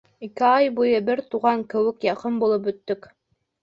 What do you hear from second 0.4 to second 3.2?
ай буйы бер туған кеүек яҡын булып бөттөк.